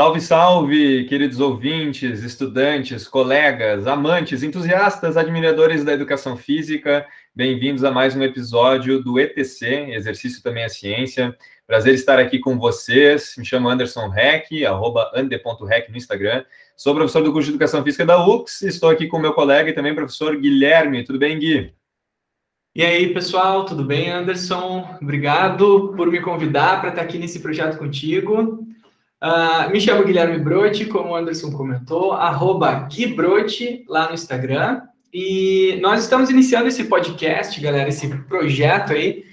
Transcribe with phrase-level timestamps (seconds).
[0.00, 7.06] Salve, salve, queridos ouvintes, estudantes, colegas, amantes, entusiastas, admiradores da educação física.
[7.34, 11.36] Bem-vindos a mais um episódio do ETC, Exercício também é Ciência.
[11.66, 13.34] Prazer estar aqui com vocês.
[13.36, 16.46] Me chamo Anderson Reck, arroba ande.rec no Instagram.
[16.74, 18.62] Sou professor do curso de Educação Física da UX.
[18.62, 21.04] Estou aqui com meu colega e também professor Guilherme.
[21.04, 21.74] Tudo bem, Gui?
[22.74, 24.96] E aí, pessoal, tudo bem, Anderson?
[25.02, 28.66] Obrigado por me convidar para estar aqui nesse projeto contigo.
[29.22, 33.14] Uh, me chamo Guilherme Brotti, como o Anderson comentou, arroba Gui
[33.86, 34.80] lá no Instagram.
[35.12, 39.24] E nós estamos iniciando esse podcast, galera, esse projeto aí,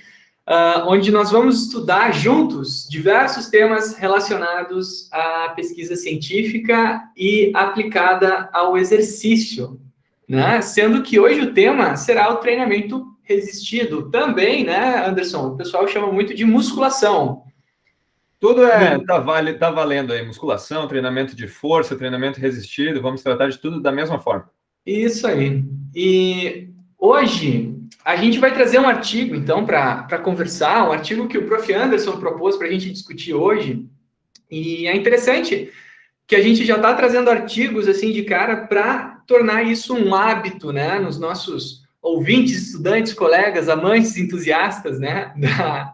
[0.46, 8.78] uh, onde nós vamos estudar juntos diversos temas relacionados à pesquisa científica e aplicada ao
[8.78, 9.80] exercício,
[10.28, 10.60] né?
[10.62, 14.10] Sendo que hoje o tema será o treinamento resistido.
[14.10, 15.48] Também, né, Anderson?
[15.48, 17.47] O pessoal chama muito de musculação.
[18.40, 23.50] Tudo é tá, vale, tá valendo aí, musculação, treinamento de força, treinamento resistido, vamos tratar
[23.50, 24.50] de tudo da mesma forma.
[24.86, 25.64] Isso aí.
[25.96, 31.46] E hoje a gente vai trazer um artigo, então, para conversar, um artigo que o
[31.46, 31.74] Prof.
[31.74, 33.86] Anderson propôs para a gente discutir hoje.
[34.50, 35.72] E é interessante
[36.26, 40.72] que a gente já está trazendo artigos assim de cara para tornar isso um hábito,
[40.72, 45.94] né, nos nossos ouvintes, estudantes, colegas, amantes, entusiastas, né, da,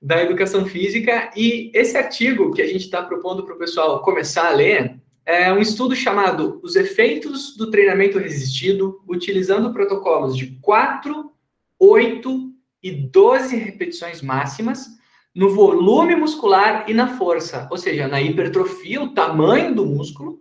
[0.00, 1.30] da educação física.
[1.36, 5.52] E esse artigo que a gente está propondo para o pessoal começar a ler é
[5.52, 11.30] um estudo chamado Os Efeitos do Treinamento Resistido utilizando protocolos de 4,
[11.78, 14.86] 8 e 12 repetições máximas
[15.34, 20.40] no volume muscular e na força, ou seja, na hipertrofia, o tamanho do músculo,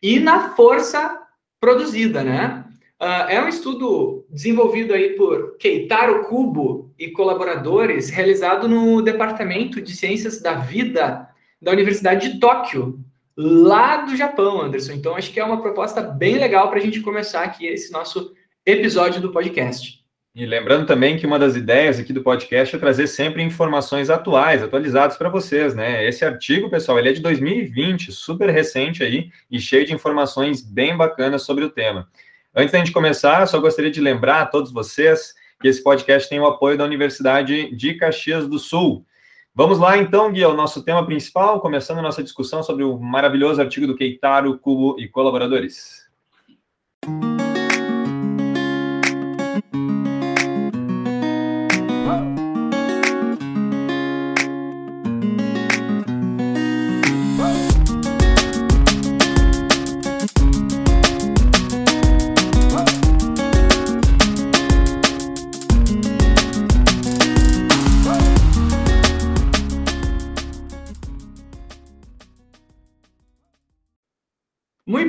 [0.00, 1.20] e na força
[1.60, 2.63] produzida, né?
[3.04, 9.94] Uh, é um estudo desenvolvido aí por Keitaro Kubo e colaboradores, realizado no Departamento de
[9.94, 11.28] Ciências da Vida
[11.60, 12.98] da Universidade de Tóquio,
[13.36, 14.92] lá do Japão, Anderson.
[14.92, 18.32] Então, acho que é uma proposta bem legal para a gente começar aqui esse nosso
[18.64, 20.02] episódio do podcast.
[20.34, 24.62] E lembrando também que uma das ideias aqui do podcast é trazer sempre informações atuais,
[24.62, 26.08] atualizadas para vocês, né?
[26.08, 30.96] Esse artigo, pessoal, ele é de 2020, super recente aí e cheio de informações bem
[30.96, 32.08] bacanas sobre o tema.
[32.56, 36.38] Antes da gente começar, só gostaria de lembrar a todos vocês que esse podcast tem
[36.38, 39.04] o apoio da Universidade de Caxias do Sul.
[39.52, 43.60] Vamos lá, então, Gui, ao nosso tema principal, começando a nossa discussão sobre o maravilhoso
[43.60, 46.03] artigo do Keitaro, Cubo e colaboradores.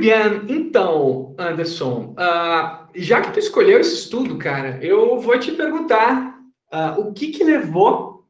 [0.06, 6.42] Bien, então, Anderson, uh, já que tu escolheu esse estudo, cara, eu vou te perguntar
[6.72, 8.24] uh, o que que levou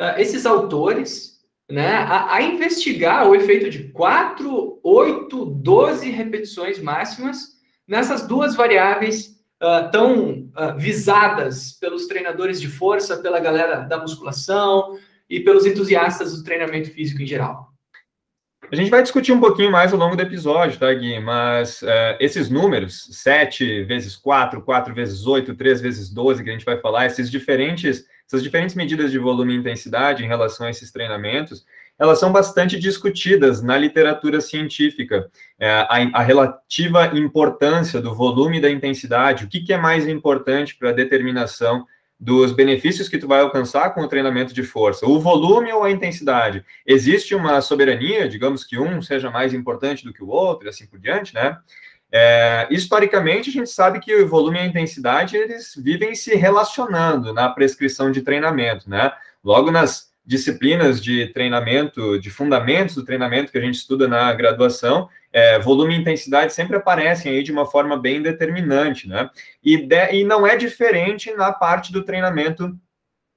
[0.00, 1.38] uh, esses autores
[1.70, 7.38] né, a, a, investigar o efeito de 4, 8, 12 repetições máximas
[7.86, 9.38] nessas duas variáveis
[9.92, 16.90] tão visadas pelos treinadores de força, pela galera da musculação e pelos entusiastas do treinamento
[16.90, 17.69] físico em geral.
[18.70, 21.18] A gente vai discutir um pouquinho mais ao longo do episódio, tá, Gui?
[21.18, 26.52] Mas uh, esses números, 7 vezes 4, 4 vezes 8, 3 vezes 12, que a
[26.52, 30.70] gente vai falar, esses diferentes, essas diferentes medidas de volume e intensidade em relação a
[30.70, 31.64] esses treinamentos,
[31.98, 35.28] elas são bastante discutidas na literatura científica.
[35.58, 40.06] É, a, a, relativa importância do volume e da intensidade, o que, que é mais
[40.06, 41.84] importante para a determinação
[42.20, 45.90] dos benefícios que tu vai alcançar com o treinamento de força, o volume ou a
[45.90, 46.62] intensidade.
[46.86, 50.86] Existe uma soberania, digamos que um seja mais importante do que o outro, e assim
[50.86, 51.56] por diante, né?
[52.12, 57.32] É, historicamente, a gente sabe que o volume e a intensidade eles vivem se relacionando
[57.32, 59.12] na prescrição de treinamento, né?
[59.42, 65.08] Logo nas disciplinas de treinamento, de fundamentos do treinamento que a gente estuda na graduação,
[65.32, 69.30] é, volume e intensidade sempre aparecem aí de uma forma bem determinante, né?
[69.62, 72.76] E, de, e não é diferente na parte do treinamento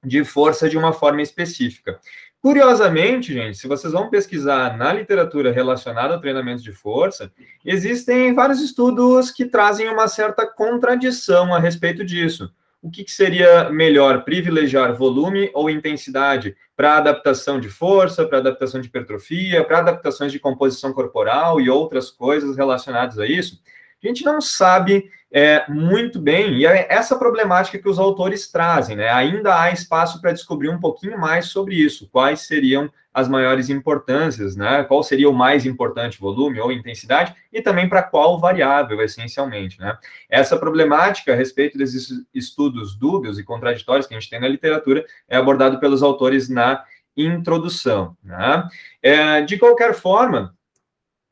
[0.04, 1.98] de força de uma forma específica.
[2.40, 7.32] Curiosamente, gente, se vocês vão pesquisar na literatura relacionada ao treinamento de força,
[7.64, 12.52] existem vários estudos que trazem uma certa contradição a respeito disso
[12.84, 18.78] o que, que seria melhor, privilegiar volume ou intensidade para adaptação de força, para adaptação
[18.78, 23.58] de hipertrofia, para adaptações de composição corporal e outras coisas relacionadas a isso?
[24.02, 28.94] A gente não sabe é, muito bem, e é essa problemática que os autores trazem,
[28.94, 29.08] né?
[29.08, 34.54] Ainda há espaço para descobrir um pouquinho mais sobre isso, quais seriam as maiores importâncias,
[34.54, 34.84] né?
[34.84, 39.98] Qual seria o mais importante, volume ou intensidade, e também para qual variável, essencialmente, né?
[40.30, 45.04] Essa problemática a respeito desses estudos dúbios e contraditórios que a gente tem na literatura
[45.28, 46.84] é abordado pelos autores na
[47.16, 48.68] introdução, né?
[49.02, 50.54] É, de qualquer forma,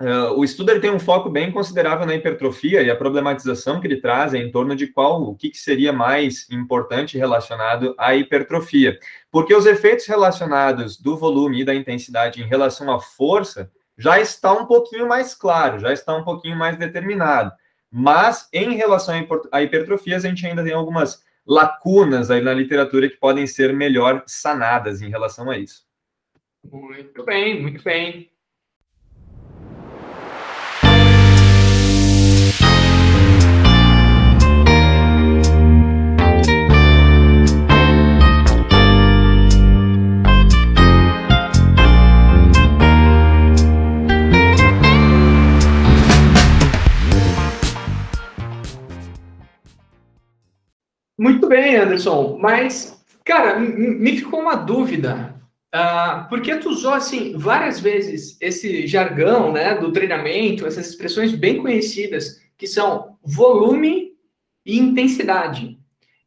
[0.03, 3.87] Uh, o estudo ele tem um foco bem considerável na hipertrofia e a problematização que
[3.87, 8.13] ele traz é em torno de qual o que, que, seria mais importante relacionado à
[8.13, 8.99] hipertrofia,
[9.31, 14.53] porque os efeitos relacionados do volume e da intensidade em relação à força já está
[14.53, 17.53] um pouquinho mais claro, já está um pouquinho mais determinado,
[17.89, 19.15] mas em relação
[19.53, 24.25] à hipertrofia a gente ainda tem algumas lacunas aí na literatura que podem ser melhor
[24.27, 25.85] sanadas em relação a isso.
[26.65, 28.32] Muito bem, muito bem.
[51.23, 55.41] Muito bem, Anderson, mas, cara, me ficou uma dúvida.
[55.73, 61.59] Uh, porque tu usou, assim, várias vezes esse jargão, né, do treinamento, essas expressões bem
[61.63, 64.15] conhecidas, que são volume
[64.67, 65.79] e intensidade.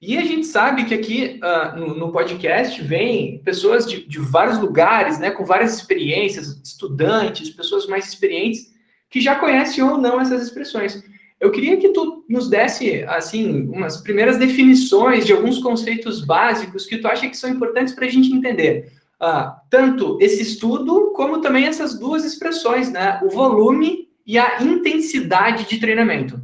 [0.02, 4.60] E a gente sabe que aqui uh, no, no, podcast vem pessoas de, de vários
[4.60, 8.74] lugares, né, com várias experiências, estudantes, pessoas mais experientes,
[9.10, 11.04] que já conhecem ou não essas expressões.
[11.40, 16.98] Eu queria que tu nos desse, assim, umas primeiras definições de alguns conceitos básicos que
[16.98, 18.92] tu acha que são importantes para a gente entender.
[19.22, 23.20] Uh, tanto esse estudo, como também essas duas expressões, né?
[23.24, 26.42] O volume e a intensidade de treinamento.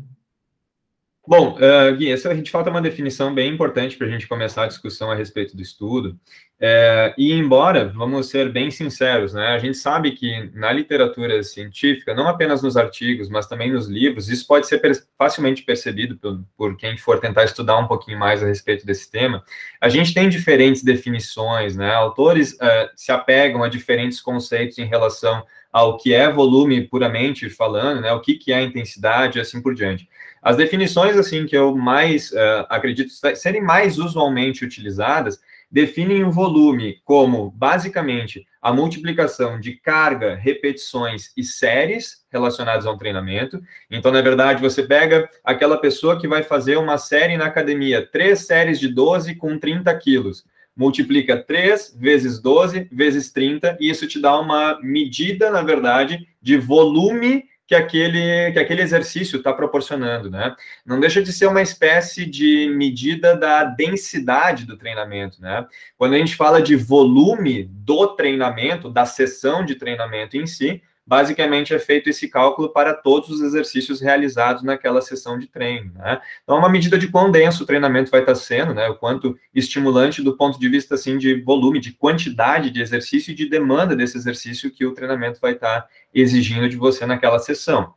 [1.28, 4.64] Bom, uh, Gui, essa a gente falta uma definição bem importante para a gente começar
[4.64, 6.20] a discussão a respeito do estudo.
[6.64, 12.14] É, e embora, vamos ser bem sinceros, né, a gente sabe que na literatura científica,
[12.14, 16.44] não apenas nos artigos, mas também nos livros, isso pode ser per facilmente percebido por,
[16.56, 19.44] por, quem for tentar estudar um pouquinho mais a respeito desse tema.
[19.80, 25.44] A gente tem diferentes definições, né, autores uh, se apegam a diferentes conceitos em relação
[25.72, 29.74] ao que é volume puramente falando, né, o que, que é intensidade e assim por
[29.74, 30.08] diante.
[30.42, 35.40] As definições, assim, que eu mais uh, acredito serem mais usualmente utilizadas,
[35.72, 43.62] definem o volume como, basicamente, a multiplicação de carga, repetições e séries relacionadas ao treinamento.
[43.90, 48.46] Então, na verdade, você pega aquela pessoa que vai fazer uma série na academia, três
[48.46, 50.44] séries de 12 com 30 quilos.
[50.76, 56.58] Multiplica 3 vezes 12 vezes 30, e isso te dá uma medida, na verdade, de
[56.58, 60.54] volume que aquele, que aquele exercício está proporcionando, né?
[60.86, 65.66] Não deixa de ser uma espécie de medida da densidade do treinamento, né?
[65.98, 71.74] Quando a gente fala de volume do treinamento, da sessão de treinamento em si, basicamente
[71.74, 76.22] é feito esse cálculo para todos os exercícios realizados naquela sessão de treino, né?
[76.42, 78.88] Então, é uma medida de quão denso o treinamento vai estar sendo, né?
[78.88, 83.36] O quanto estimulante do ponto de vista, assim, de volume, de quantidade de exercício e
[83.36, 87.94] de demanda desse exercício que o treinamento vai estar exigindo de você naquela sessão.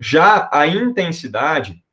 [0.00, 1.84] Já a intensidade,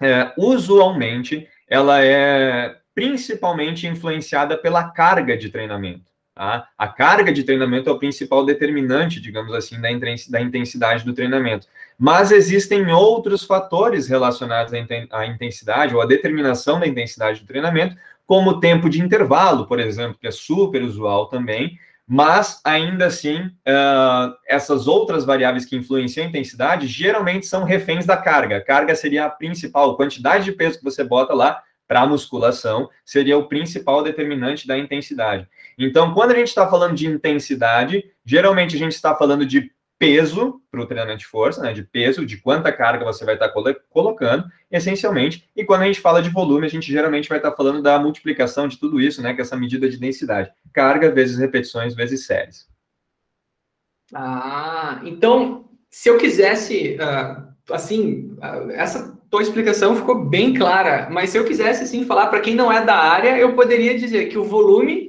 [0.00, 6.13] é, usualmente, ela é principalmente influenciada pela carga de treinamento.
[6.34, 6.66] Tá?
[6.76, 11.68] A carga de treinamento é o principal determinante, digamos assim, da intensidade do treinamento.
[11.96, 14.72] Mas existem outros fatores relacionados
[15.12, 19.78] à intensidade ou à determinação da intensidade do treinamento, como o tempo de intervalo, por
[19.78, 26.26] exemplo, que é super usual também, mas ainda assim, uh, essas outras variáveis que influenciam
[26.26, 28.56] a intensidade geralmente são reféns da carga.
[28.56, 32.06] A carga seria a principal, a quantidade de peso que você bota lá para a
[32.06, 35.48] musculação seria o principal determinante da intensidade.
[35.78, 40.60] Então, quando a gente está falando de intensidade, geralmente a gente está falando de peso
[40.70, 43.74] para o treinamento de força, né, de peso, de quanta carga você vai estar tá
[43.88, 45.48] colocando, essencialmente.
[45.54, 47.98] E quando a gente fala de volume, a gente geralmente vai estar tá falando da
[47.98, 50.50] multiplicação de tudo isso, né, que é essa medida de densidade.
[50.72, 52.68] Carga vezes repetições vezes séries.
[54.12, 61.30] Ah, então, se eu quisesse, uh, assim, uh, essa tua explicação ficou bem clara, mas
[61.30, 64.38] se eu quisesse, assim, falar para quem não é da área, eu poderia dizer que
[64.38, 65.03] o volume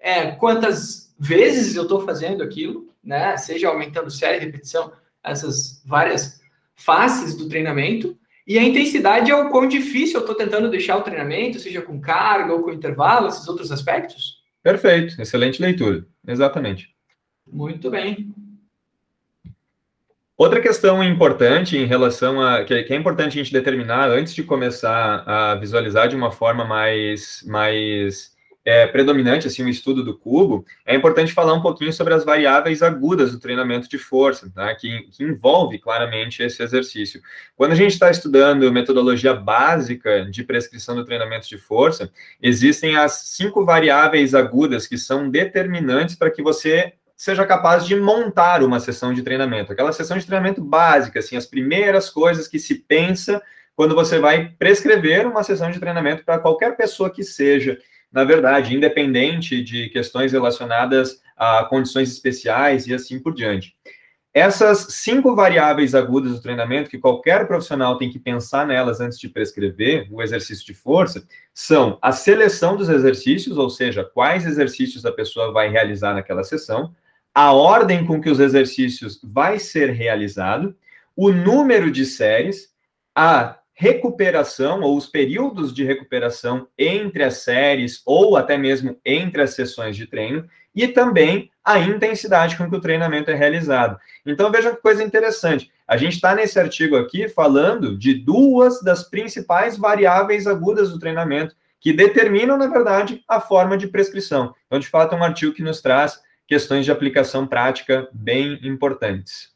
[0.00, 3.36] é quantas vezes eu estou fazendo aquilo, né?
[3.36, 4.92] Seja aumentando série, repetição,
[5.22, 6.40] essas várias
[6.74, 8.18] faces do treinamento.
[8.46, 12.00] E a intensidade é o quão difícil eu estou tentando deixar o treinamento, seja com
[12.00, 14.40] carga ou com intervalo, esses outros aspectos.
[14.62, 16.94] Perfeito, excelente leitura, exatamente.
[17.46, 18.32] Muito bem.
[20.36, 25.22] Outra questão importante em relação a que, é importante a gente determinar antes de começar
[25.26, 30.94] a visualizar de uma forma mais, mais é, predominante assim o estudo do cubo, é
[30.94, 34.74] importante falar um pouquinho sobre as variáveis agudas do treinamento de força, tá?
[34.74, 37.20] que, que envolve claramente esse exercício.
[37.56, 43.12] Quando a gente está estudando metodologia básica de prescrição do treinamento de força, existem as
[43.28, 49.12] cinco variáveis agudas que são determinantes para que você seja capaz de montar uma sessão
[49.12, 49.72] de treinamento.
[49.72, 53.42] Aquela sessão de treinamento básica, assim, as primeiras coisas que se pensa
[53.76, 57.78] quando você vai prescrever uma sessão de treinamento para qualquer pessoa que seja,
[58.12, 63.74] na verdade, independente de questões relacionadas a condições especiais e assim por diante.
[64.32, 69.28] Essas cinco variáveis agudas do treinamento, que qualquer profissional tem que pensar nelas antes de
[69.28, 75.10] prescrever o exercício de força, são a seleção dos exercícios, ou seja, quais exercícios a
[75.10, 76.94] pessoa vai realizar naquela sessão,
[77.34, 80.76] a ordem com que os exercícios vai ser realizado,
[81.16, 82.68] o número de séries,
[83.14, 89.54] a recuperação ou os períodos de recuperação entre as séries ou até mesmo entre as
[89.54, 93.98] sessões de treino e também a intensidade com que o treinamento é realizado.
[94.26, 95.72] Então veja que coisa interessante.
[95.88, 101.56] A gente está nesse artigo aqui falando de duas das principais variáveis agudas do treinamento
[101.80, 104.54] que determinam, na verdade, a forma de prescrição.
[104.66, 109.54] Então, de fato, é um artigo que nos traz questões de aplicação prática bem importantes.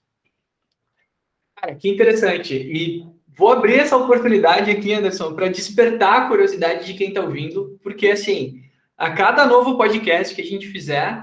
[1.54, 2.54] Cara, que interessante.
[2.54, 7.78] E vou abrir essa oportunidade aqui, Anderson, para despertar a curiosidade de quem está ouvindo,
[7.82, 8.62] porque assim,
[8.96, 11.18] a cada novo podcast que a gente fizer,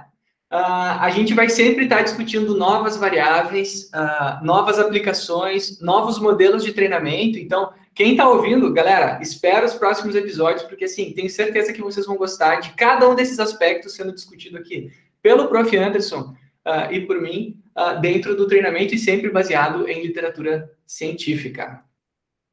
[0.52, 6.64] uh, a gente vai sempre estar tá discutindo novas variáveis, uh, novas aplicações, novos modelos
[6.64, 7.40] de treinamento.
[7.40, 12.06] Então, quem está ouvindo, galera, espera os próximos episódios, porque assim, tenho certeza que vocês
[12.06, 14.92] vão gostar de cada um desses aspectos sendo discutido aqui
[15.22, 15.76] pelo Prof.
[15.78, 16.34] Anderson
[16.66, 17.58] uh, e por mim,
[18.02, 21.82] dentro do treinamento e sempre baseado em literatura científica.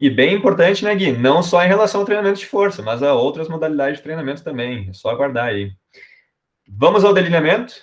[0.01, 1.11] E bem importante, né, Gui?
[1.11, 4.87] Não só em relação ao treinamento de força, mas a outras modalidades de treinamento também.
[4.89, 5.73] É só aguardar aí.
[6.69, 7.75] Vamos ao delineamento?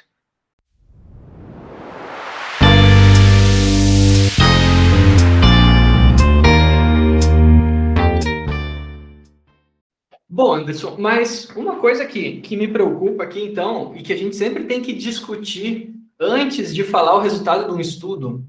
[10.29, 14.37] Bom, Anderson, mas uma coisa que, que me preocupa aqui, então, e que a gente
[14.37, 18.45] sempre tem que discutir antes de falar o resultado de um estudo,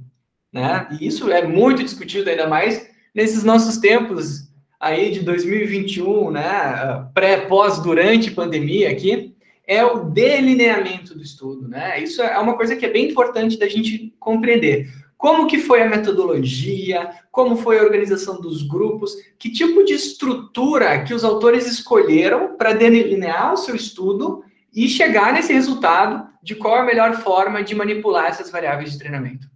[0.52, 0.86] né?
[1.00, 4.46] E isso é muito discutido, ainda mais nesses nossos tempos
[4.78, 7.08] aí de 2021, né?
[7.14, 9.34] Pré, pós, durante pandemia aqui,
[9.66, 11.98] é o delineamento do estudo, né?
[11.98, 14.90] Isso é uma coisa que é bem importante da gente compreender.
[15.16, 17.08] Como que foi a metodologia?
[17.32, 19.14] Como foi a organização dos grupos?
[19.38, 24.44] Que tipo de estrutura que os autores escolheram para delinear o seu estudo
[24.74, 29.48] e chegar nesse resultado de qual a melhor forma de manipular essas variáveis de treinamento?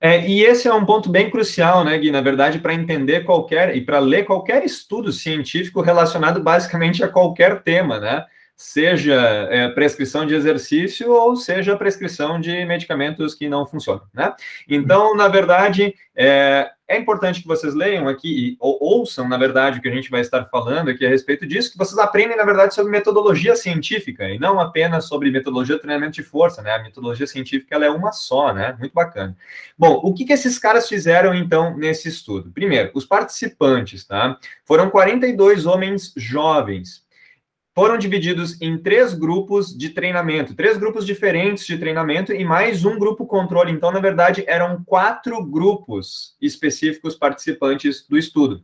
[0.00, 2.10] É, e esse é um ponto bem crucial, né, Gui?
[2.10, 7.62] Na verdade, para entender qualquer e para ler qualquer estudo científico relacionado basicamente a qualquer
[7.62, 8.24] tema, né?
[8.60, 9.14] seja
[9.50, 14.34] é, prescrição de exercício ou seja prescrição de medicamentos que não funcionam, né?
[14.68, 19.82] Então, na verdade, é, é importante que vocês leiam aqui, ou ouçam, na verdade, o
[19.82, 22.74] que a gente vai estar falando aqui a respeito disso, que vocês aprendem, na verdade,
[22.74, 26.72] sobre metodologia científica, e não apenas sobre metodologia de treinamento de força, né?
[26.72, 28.74] A metodologia científica, ela é uma só, né?
[28.76, 29.36] Muito bacana.
[29.78, 32.50] Bom, o que, que esses caras fizeram, então, nesse estudo?
[32.50, 34.36] Primeiro, os participantes, tá?
[34.64, 37.04] Foram 42 homens jovens,
[37.80, 42.98] foram divididos em três grupos de treinamento, três grupos diferentes de treinamento e mais um
[42.98, 43.72] grupo controle.
[43.72, 48.62] Então, na verdade, eram quatro grupos específicos participantes do estudo.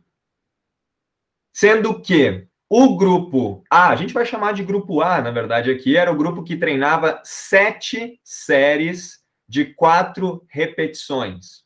[1.51, 5.97] Sendo que o grupo A, a gente vai chamar de grupo A, na verdade, aqui,
[5.97, 11.63] era o grupo que treinava sete séries de quatro repetições.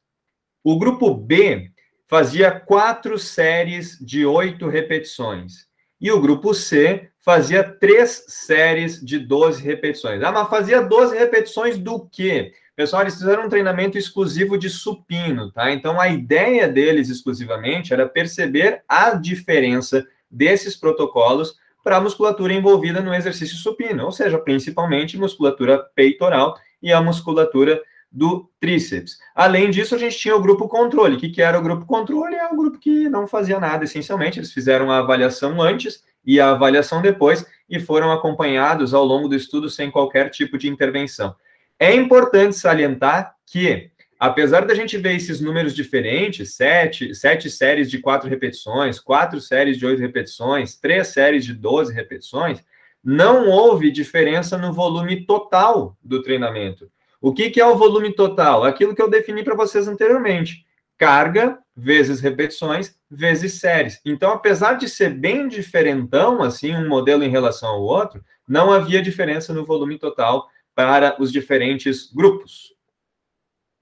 [0.63, 1.69] O grupo B
[2.07, 5.69] fazia quatro séries de oito repetições.
[6.01, 10.23] E o grupo C fazia três séries de 12 repetições.
[10.23, 12.53] Ah, mas fazia 12 repetições do quê?
[12.75, 15.71] Pessoal, eles fizeram um treinamento exclusivo de supino, tá?
[15.71, 23.01] Então, a ideia deles exclusivamente era perceber a diferença desses protocolos para a musculatura envolvida
[23.01, 27.79] no exercício supino, ou seja, principalmente musculatura peitoral e a musculatura
[28.11, 29.17] do tríceps.
[29.33, 31.15] Além disso, a gente tinha o grupo controle.
[31.15, 32.35] O que, que era o grupo controle?
[32.35, 34.39] É o grupo que não fazia nada, essencialmente.
[34.39, 39.35] Eles fizeram a avaliação antes e a avaliação depois e foram acompanhados ao longo do
[39.35, 41.35] estudo sem qualquer tipo de intervenção.
[41.79, 43.89] É importante salientar que,
[44.19, 49.77] apesar da gente ver esses números diferentes, sete, sete séries de quatro repetições, quatro séries
[49.77, 52.59] de oito repetições, três séries de doze repetições,
[53.03, 56.91] não houve diferença no volume total do treinamento.
[57.21, 58.63] O que, que é o volume total?
[58.63, 60.65] Aquilo que eu defini para vocês anteriormente.
[60.97, 64.01] Carga vezes repetições vezes séries.
[64.03, 69.01] Então, apesar de ser bem diferentão, assim, um modelo em relação ao outro, não havia
[69.01, 72.73] diferença no volume total para os diferentes grupos.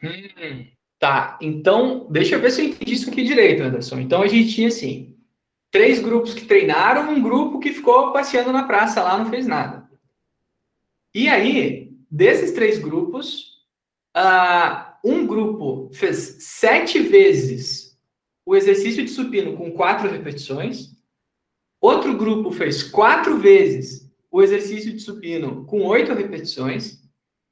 [0.04, 0.68] Hum,
[0.98, 4.00] tá, então, deixa eu ver se eu entendi isso aqui direito, Anderson.
[4.00, 5.16] Então, a gente tinha, assim,
[5.72, 9.88] três grupos que treinaram, um grupo que ficou passeando na praça lá, não fez nada.
[11.14, 13.60] E aí, desses três grupos,
[14.18, 17.98] uh, um grupo fez sete vezes
[18.46, 20.92] o exercício de supino com quatro repetições,
[21.80, 27.00] outro grupo fez quatro vezes o exercício de supino com oito repetições,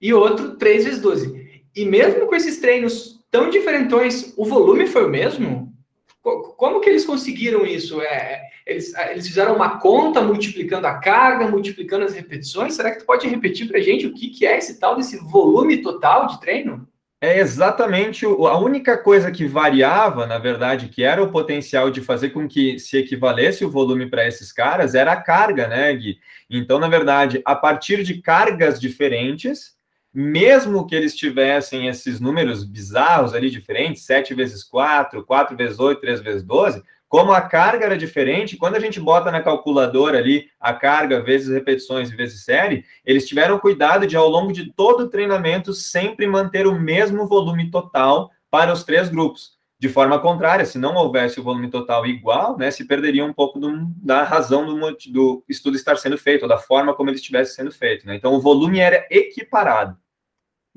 [0.02, 1.62] e outro três vezes doze.
[1.76, 5.67] E mesmo com esses treinos tão diferentões, o volume foi o mesmo?
[6.58, 8.02] Como que eles conseguiram isso?
[8.02, 12.74] É, eles, eles fizeram uma conta multiplicando a carga, multiplicando as repetições?
[12.74, 15.18] Será que tu pode repetir para a gente o que, que é esse tal desse
[15.18, 16.88] volume total de treino?
[17.22, 22.30] É exatamente a única coisa que variava, na verdade, que era o potencial de fazer
[22.30, 26.18] com que se equivalesse o volume para esses caras, era a carga, né, Gui?
[26.50, 29.77] Então, na verdade, a partir de cargas diferentes,
[30.20, 36.02] mesmo que eles tivessem esses números bizarros ali diferentes, 7 vezes 4, 4 vezes 8,
[36.02, 40.48] 3 vezes 12, como a carga era diferente, quando a gente bota na calculadora ali
[40.60, 45.08] a carga vezes repetições vezes série, eles tiveram cuidado de, ao longo de todo o
[45.08, 49.52] treinamento, sempre manter o mesmo volume total para os três grupos.
[49.80, 53.60] De forma contrária, se não houvesse o volume total igual, né, se perderia um pouco
[53.60, 57.54] do, da razão do, do, estudo estar sendo feito, ou da forma como ele estivesse
[57.54, 58.08] sendo feito.
[58.08, 58.16] Né?
[58.16, 59.96] Então, o volume era equiparado.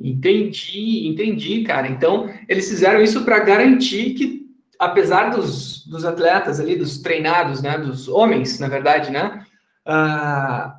[0.01, 1.87] Entendi, entendi, cara.
[1.87, 4.41] Então, eles fizeram isso para garantir que
[4.79, 9.45] apesar dos, dos atletas ali, dos treinados, né, dos homens, na verdade, né,
[9.87, 10.73] uh,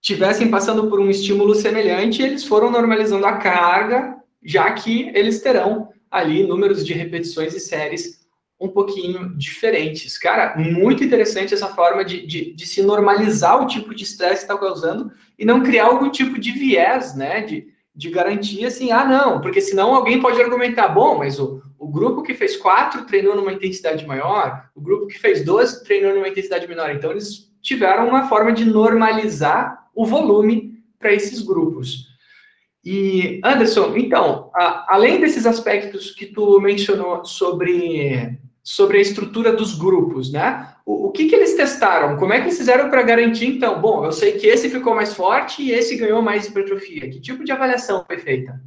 [0.00, 5.90] tivessem passando por um estímulo semelhante, eles foram normalizando a carga, já que eles terão
[6.10, 8.24] ali números de repetições e séries
[8.58, 10.16] um pouquinho diferentes.
[10.16, 14.52] Cara, muito interessante essa forma de, de, de se normalizar o tipo de estresse que
[14.52, 19.04] está causando e não criar algum tipo de viés, né, de, de garantia assim, ah,
[19.04, 23.36] não, porque senão alguém pode argumentar, bom, mas o, o grupo que fez quatro treinou
[23.36, 26.90] numa intensidade maior, o grupo que fez 12 treinou numa intensidade menor.
[26.90, 32.08] Então, eles tiveram uma forma de normalizar o volume para esses grupos.
[32.84, 39.74] E, Anderson, então, a, além desses aspectos que tu mencionou sobre sobre a estrutura dos
[39.74, 40.73] grupos, né?
[40.86, 42.16] O, o que, que eles testaram?
[42.16, 43.80] Como é que eles fizeram para garantir, então?
[43.80, 47.08] Bom, eu sei que esse ficou mais forte e esse ganhou mais hipertrofia.
[47.08, 48.60] Que tipo de avaliação foi feita?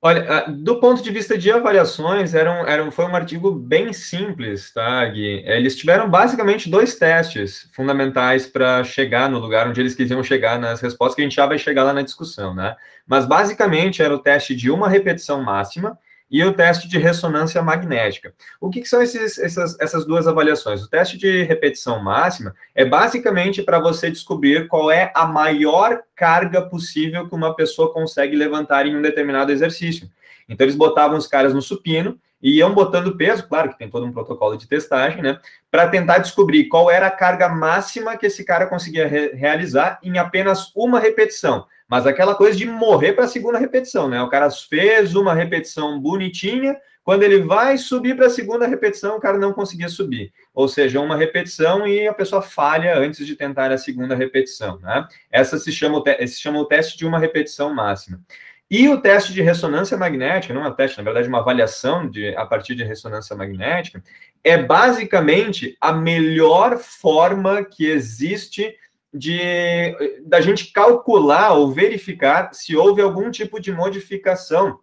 [0.00, 3.50] Olha, ah, do ponto de vista de avaliações, era um, era um, foi um artigo
[3.50, 5.42] bem simples, tá, Gui?
[5.44, 10.80] Eles tiveram basicamente dois testes fundamentais para chegar no lugar onde eles quisiam chegar nas
[10.80, 12.76] respostas, que a gente já vai chegar lá na discussão, né?
[13.04, 15.98] Mas basicamente era o teste de uma repetição máxima
[16.30, 18.34] e o teste de ressonância magnética.
[18.60, 20.82] O que, que são esses, essas, essas duas avaliações?
[20.82, 26.62] O teste de repetição máxima é basicamente para você descobrir qual é a maior carga
[26.62, 30.10] possível que uma pessoa consegue levantar em um determinado exercício.
[30.48, 34.04] Então, eles botavam os caras no supino e iam botando peso, claro que tem todo
[34.04, 35.40] um protocolo de testagem, né?
[35.70, 40.18] Para tentar descobrir qual era a carga máxima que esse cara conseguia re realizar em
[40.18, 41.66] apenas uma repetição.
[41.88, 44.20] Mas aquela coisa de morrer para a segunda repetição, né?
[44.22, 49.20] O cara fez uma repetição bonitinha, quando ele vai subir para a segunda repetição, o
[49.20, 50.32] cara não conseguia subir.
[50.52, 55.06] Ou seja, uma repetição e a pessoa falha antes de tentar a segunda repetição, né?
[55.30, 58.20] Essa se chama, se chama o teste de uma repetição máxima.
[58.68, 62.34] E o teste de ressonância magnética, não é um teste, na verdade, uma avaliação de,
[62.34, 64.02] a partir de ressonância magnética,
[64.42, 68.76] é basicamente a melhor forma que existe
[69.16, 74.80] de da gente calcular ou verificar se houve algum tipo de modificação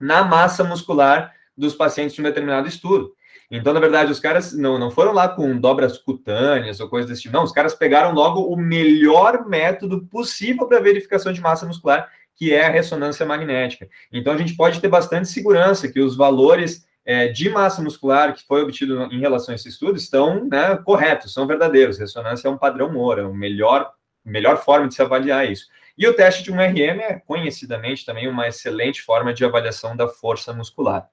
[0.00, 3.12] na massa muscular dos pacientes de um determinado estudo.
[3.50, 7.22] Então, na verdade, os caras não, não foram lá com dobras cutâneas ou coisas desse
[7.22, 12.10] tipo, não, os caras pegaram logo o melhor método possível para verificação de massa muscular,
[12.36, 13.88] que é a ressonância magnética.
[14.12, 18.46] Então, a gente pode ter bastante segurança que os valores é, de massa muscular que
[18.46, 21.98] foi obtido em relação a esse estudo estão né, corretos, são verdadeiros.
[21.98, 23.90] Ressonância é um padrão Moura, a melhor,
[24.22, 25.68] melhor forma de se avaliar isso.
[25.96, 30.06] E o teste de um RM é conhecidamente também uma excelente forma de avaliação da
[30.06, 31.08] força muscular.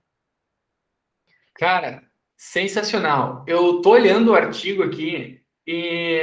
[1.53, 2.03] Cara,
[2.35, 3.45] sensacional.
[3.47, 6.21] Eu tô olhando o artigo aqui e,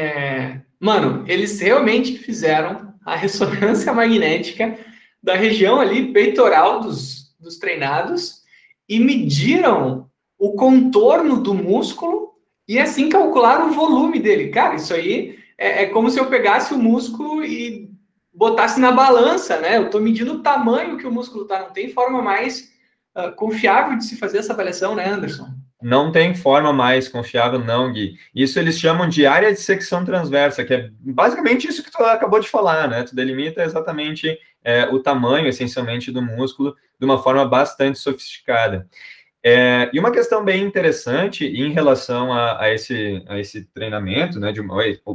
[0.78, 4.78] mano, eles realmente fizeram a ressonância magnética
[5.22, 8.41] da região ali peitoral dos, dos treinados
[8.88, 12.32] e mediram o contorno do músculo
[12.66, 14.48] e assim calcularam o volume dele.
[14.48, 17.90] Cara, isso aí é, é como se eu pegasse o músculo e
[18.32, 19.76] botasse na balança, né?
[19.76, 22.70] Eu estou medindo o tamanho que o músculo está, não tem forma mais
[23.16, 25.48] uh, confiável de se fazer essa avaliação, né, Anderson?
[25.82, 28.14] Não tem forma mais confiável, não, Gui.
[28.34, 32.38] Isso eles chamam de área de secção transversa, que é basicamente isso que tu acabou
[32.38, 33.02] de falar, né?
[33.02, 38.86] Tu delimita exatamente é, o tamanho, essencialmente, do músculo de uma forma bastante sofisticada.
[39.44, 44.52] É, e uma questão bem interessante em relação a, a, esse, a esse treinamento, né,
[44.52, 44.60] de,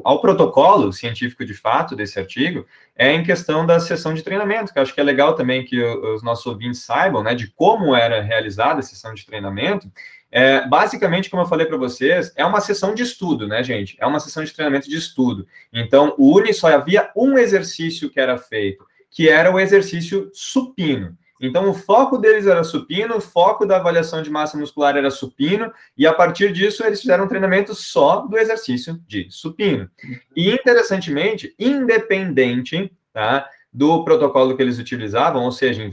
[0.04, 4.80] ao protocolo científico de fato desse artigo, é em questão da sessão de treinamento, que
[4.80, 8.82] acho que é legal também que os nossos ouvintes saibam, né, de como era realizada
[8.82, 9.89] a sessão de treinamento.
[10.30, 13.95] É, basicamente, como eu falei para vocês, é uma sessão de estudo, né, gente?
[13.97, 15.47] É uma sessão de treinamento de estudo.
[15.71, 21.17] Então, o Uni só havia um exercício que era feito, que era o exercício supino.
[21.39, 25.71] Então, o foco deles era supino, o foco da avaliação de massa muscular era supino,
[25.97, 29.89] e a partir disso eles fizeram um treinamento só do exercício de supino.
[30.36, 35.84] E, interessantemente, independente tá, do protocolo que eles utilizavam, ou seja,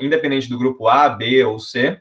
[0.00, 2.00] independente do grupo A, B ou C,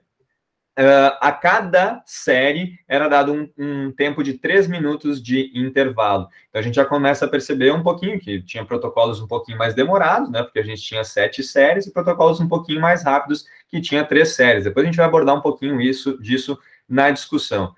[0.79, 6.29] Uh, a cada série era dado um, um, tempo de três minutos de intervalo.
[6.49, 9.73] Então a gente já começa a perceber um pouquinho que tinha protocolos um pouquinho mais
[9.73, 10.41] demorados, né?
[10.41, 14.29] Porque a gente tinha sete séries e protocolos um pouquinho mais rápidos que tinha três
[14.29, 14.63] séries.
[14.63, 16.57] Depois a gente vai abordar um pouquinho isso disso
[16.87, 17.73] na discussão.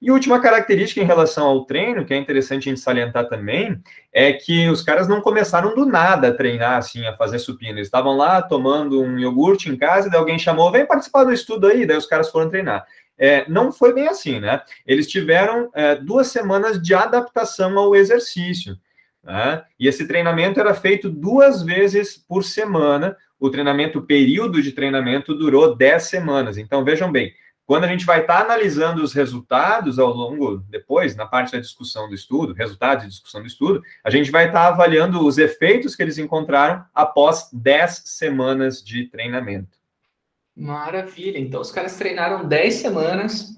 [0.00, 3.82] E última característica em relação ao treino, que é interessante a gente salientar também,
[4.12, 7.72] é que os caras não começaram do nada a treinar, assim, a fazer supino.
[7.72, 11.32] Eles estavam lá tomando um iogurte em casa, e daí alguém chamou, vem participar do
[11.32, 12.86] estudo aí, daí os caras foram treinar.
[13.18, 14.62] É, não foi bem assim, né?
[14.86, 18.78] Eles tiveram é, duas semanas de adaptação ao exercício.
[19.24, 19.62] Né?
[19.78, 23.16] E esse treinamento era feito duas vezes por semana.
[23.40, 26.56] O treinamento, o período de treinamento durou 10 semanas.
[26.56, 27.32] Então, vejam bem,
[27.68, 31.60] quando a gente vai estar tá analisando os resultados ao longo, depois, na parte da
[31.60, 35.36] discussão do estudo, resultados e discussão do estudo, a gente vai estar tá avaliando os
[35.36, 39.76] efeitos que eles encontraram após 10 semanas de treinamento.
[40.56, 41.38] Maravilha.
[41.38, 43.54] Então, os caras treinaram 10 semanas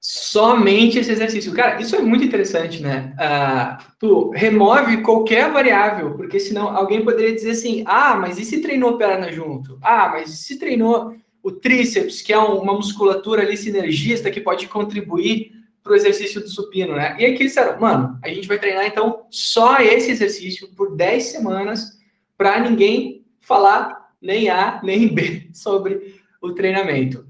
[0.00, 1.52] somente esse exercício.
[1.52, 3.14] Cara, isso é muito interessante, né?
[3.18, 8.62] Uh, tu remove qualquer variável, porque senão alguém poderia dizer assim: ah, mas e se
[8.62, 9.78] treinou perna junto?
[9.82, 14.66] Ah, mas e se treinou o tríceps, que é uma musculatura ali sinergista que pode
[14.66, 17.16] contribuir para o exercício do supino, né?
[17.18, 20.94] E aí que eles disseram, mano, a gente vai treinar então só esse exercício por
[20.94, 21.98] 10 semanas
[22.36, 27.26] para ninguém falar nem A nem B sobre o treinamento.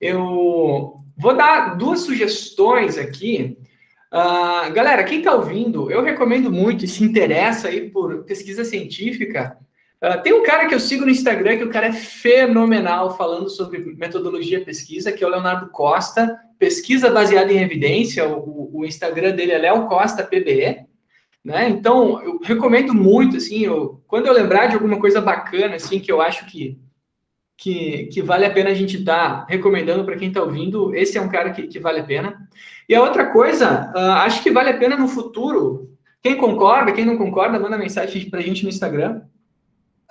[0.00, 3.58] Eu vou dar duas sugestões aqui.
[4.10, 9.56] Uh, galera, quem está ouvindo, eu recomendo muito e se interessa aí por pesquisa científica,
[10.02, 13.50] Uh, tem um cara que eu sigo no Instagram que o cara é fenomenal falando
[13.50, 18.26] sobre metodologia pesquisa, que é o Leonardo Costa, pesquisa baseada em evidência.
[18.26, 20.88] O, o Instagram dele é Léo Costa PBE.
[21.44, 21.68] Né?
[21.70, 26.12] Então, eu recomendo muito, assim, eu, quando eu lembrar de alguma coisa bacana, assim, que
[26.12, 26.78] eu acho que,
[27.56, 31.16] que, que vale a pena a gente estar tá recomendando para quem está ouvindo, esse
[31.16, 32.48] é um cara que, que, vale a pena.
[32.88, 35.90] E a outra coisa, uh, acho que vale a pena no futuro,
[36.22, 39.22] quem concorda, quem não concorda, manda mensagem para a gente no Instagram,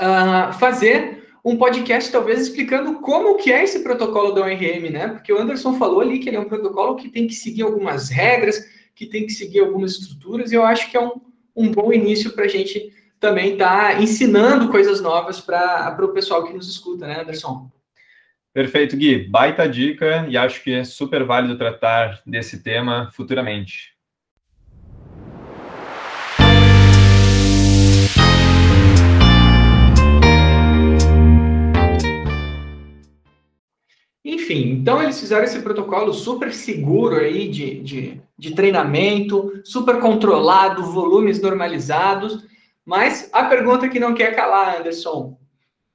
[0.02, 5.08] uh, fazer um podcast, talvez, explicando como que é esse protocolo da ORM, né?
[5.08, 8.10] Porque o Anderson falou ali que ele é um protocolo que tem que seguir algumas
[8.10, 8.60] regras,
[8.94, 11.22] que tem que seguir algumas estruturas, e eu acho que é um,
[11.56, 16.46] um bom início para a gente também estar tá ensinando coisas novas para o pessoal
[16.46, 17.70] que nos escuta, né, Anderson?
[18.54, 19.28] Perfeito, Gui.
[19.28, 23.94] Baita dica e acho que é super válido tratar desse tema futuramente.
[34.30, 40.92] Enfim, então eles fizeram esse protocolo super seguro aí de, de, de treinamento, super controlado,
[40.92, 42.46] volumes normalizados.
[42.86, 45.36] Mas a pergunta que não quer calar, Anderson,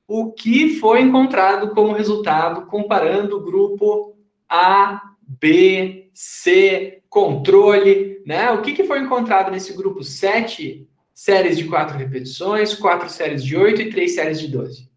[0.08, 4.16] o que foi encontrado como resultado comparando o grupo
[4.48, 8.50] A, B, C, controle, né?
[8.50, 10.02] O que, que foi encontrado nesse grupo?
[10.02, 14.92] Sete séries de quatro repetições, quatro séries de oito e três séries de doze.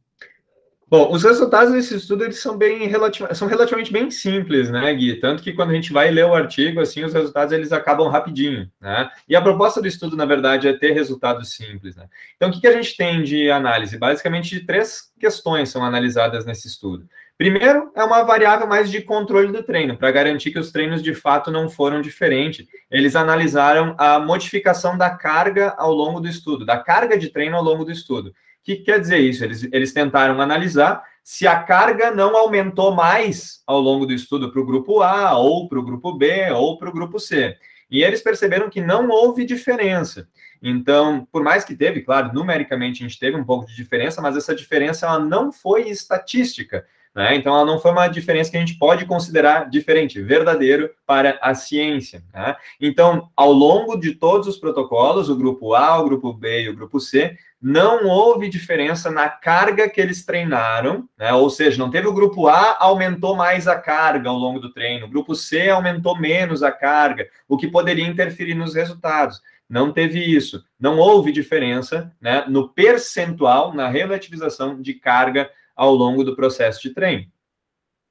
[0.90, 2.90] Bom, os resultados desse estudo eles são bem
[3.34, 5.20] são relativamente bem simples, né, Gui?
[5.20, 8.72] Tanto que quando a gente vai ler o artigo, assim, os resultados eles acabam rapidinho,
[8.80, 9.10] né?
[9.28, 12.08] E a proposta do estudo, na verdade, é ter resultados simples, né?
[12.38, 13.98] Então, o que, que a gente tem de análise?
[13.98, 17.06] Basicamente, três questões são analisadas nesse estudo.
[17.38, 21.14] Primeiro, é uma variável mais de controle do treino, para garantir que os treinos de
[21.14, 22.66] fato não foram diferentes.
[22.90, 27.64] Eles analisaram a modificação da carga ao longo do estudo, da carga de treino ao
[27.64, 28.34] longo do estudo
[28.76, 29.46] que quer dizer isso?
[29.46, 34.62] Eles, eles tentaram analisar se a carga não aumentou mais ao longo do estudo para
[34.62, 37.56] o grupo A, ou para o grupo B, ou para o grupo C.
[37.90, 40.28] E eles perceberam que não houve diferença.
[40.62, 44.36] Então, por mais que teve, claro, numericamente a gente teve um pouco de diferença, mas
[44.36, 46.86] essa diferença ela não foi estatística.
[47.16, 47.36] Né?
[47.36, 51.56] Então, ela não foi uma diferença que a gente pode considerar diferente, verdadeiro para a
[51.56, 52.24] ciência.
[52.34, 52.56] Né?
[52.80, 56.76] Então, ao longo de todos os protocolos, o grupo A, o grupo B e o
[56.76, 61.34] grupo C, não houve diferença na carga que eles treinaram, né?
[61.34, 65.06] ou seja, não teve o grupo A aumentou mais a carga ao longo do treino,
[65.08, 69.42] o grupo C aumentou menos a carga, o que poderia interferir nos resultados.
[69.70, 70.64] Não teve isso.
[70.80, 76.92] Não houve diferença né, no percentual, na relativização de carga ao longo do processo de
[76.94, 77.26] treino.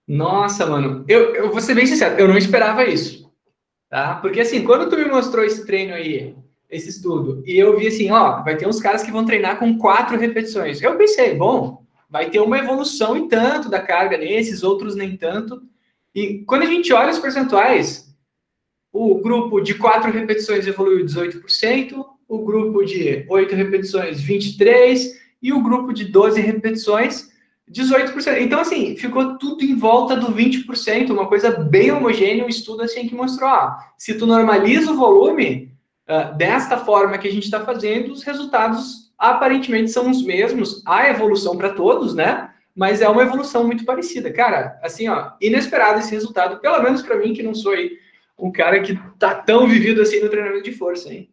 [0.07, 3.33] Nossa, mano, eu, eu vou ser bem sincero, eu não esperava isso.
[3.89, 4.17] Tá?
[4.17, 6.37] Porque assim, quando tu me mostrou esse treino aí,
[6.69, 9.79] esse estudo, e eu vi assim, ó, vai ter uns caras que vão treinar com
[9.79, 10.83] quatro repetições.
[10.83, 15.63] Eu pensei, bom, vai ter uma evolução e tanto da carga nesses, outros nem tanto.
[16.15, 18.07] E quando a gente olha os percentuais,
[18.93, 25.11] o grupo de 4 repetições evoluiu 18%, o grupo de 8 repetições 23%
[25.43, 27.29] e o grupo de 12 repetições
[27.71, 28.41] 18%.
[28.41, 33.07] Então, assim, ficou tudo em volta do 20%, uma coisa bem homogênea, um estudo assim
[33.07, 35.76] que mostrou, ah, se tu normaliza o volume
[36.09, 41.09] uh, desta forma que a gente está fazendo, os resultados aparentemente são os mesmos, há
[41.09, 42.51] evolução para todos, né?
[42.75, 44.31] Mas é uma evolução muito parecida.
[44.31, 47.93] Cara, assim, ó, inesperado esse resultado, pelo menos para mim, que não sou aí
[48.39, 51.31] um cara que tá tão vivido assim no treinamento de força, hein?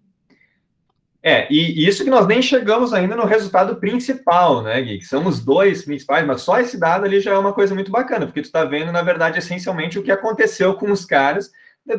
[1.26, 5.00] É, e isso que nós nem chegamos ainda no resultado principal, né, Gui?
[5.00, 7.90] Que são os dois principais, mas só esse dado ali já é uma coisa muito
[7.90, 11.50] bacana, porque tu tá vendo, na verdade, essencialmente o que aconteceu com os caras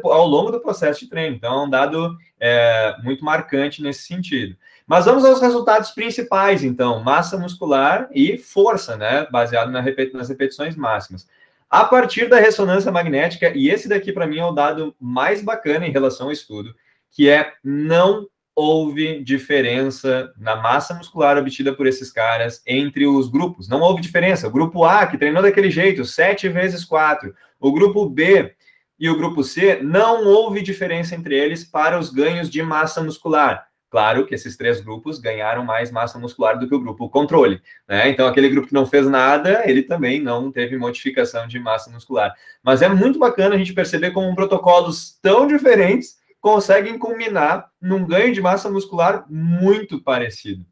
[0.05, 1.37] ao longo do processo de treino.
[1.37, 4.57] Então, é um dado é, muito marcante nesse sentido.
[4.87, 10.77] Mas vamos aos resultados principais, então, massa muscular e força, né, baseado na nas repetições
[10.77, 11.27] máximas.
[11.70, 15.87] A partir da ressonância magnética, e esse daqui para mim é o dado mais bacana
[15.87, 16.75] em relação ao estudo,
[17.11, 23.68] que é não houve diferença na massa muscular obtida por esses caras entre os grupos.
[23.68, 24.47] Não houve diferença.
[24.47, 27.35] O grupo A, que treinou daquele jeito, 7 vezes 4.
[27.59, 28.55] O grupo B
[28.98, 33.66] e o grupo C, não houve diferença entre eles para os ganhos de massa muscular.
[33.90, 38.09] Claro que esses três grupos ganharam mais massa muscular do que o grupo controle, né?
[38.09, 42.35] Então, aquele grupo que não fez nada, ele também não teve modificação de massa muscular.
[42.61, 48.35] Mas é muito bacana a gente perceber como protocolos tão diferentes conseguem culminar num ganho
[48.35, 50.66] de massa muscular muito parecido.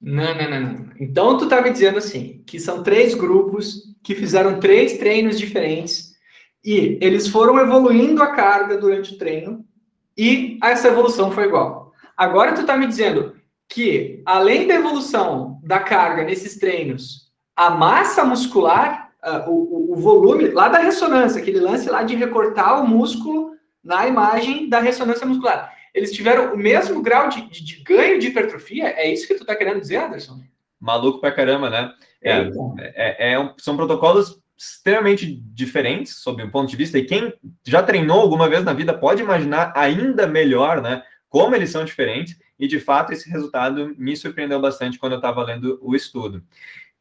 [0.00, 0.90] Não, não, não, não.
[1.00, 6.09] Então, tu estava dizendo assim, que são três grupos que fizeram três treinos diferentes
[6.64, 9.64] e eles foram evoluindo a carga durante o treino
[10.16, 11.92] e essa evolução foi igual.
[12.16, 13.34] Agora tu está me dizendo
[13.68, 20.48] que, além da evolução da carga nesses treinos, a massa muscular, uh, o, o, volume
[20.48, 25.72] lá da ressonância, aquele lance lá de recortar o músculo na imagem da ressonância muscular,
[25.94, 28.88] eles tiveram o mesmo grau de, de, de ganho de hipertrofia?
[28.88, 30.40] É isso que tu está querendo dizer, Anderson?
[30.78, 31.92] Maluco pra caramba, né?
[32.22, 37.32] É, é, é, são protocolos extremamente diferentes sob um ponto de vista, e quem
[37.66, 41.02] já treinou alguma vez na vida pode imaginar ainda melhor, né?
[41.30, 45.42] como eles são diferentes, e de fato esse resultado me surpreendeu bastante quando eu estava
[45.42, 46.42] lendo o estudo.